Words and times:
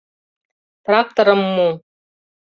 —Тракторым 0.83 1.41
му. 1.55 1.69